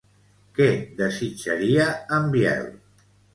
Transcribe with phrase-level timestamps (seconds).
[0.59, 0.69] Què
[1.01, 1.85] desitjaria,
[2.19, 2.67] en Biel?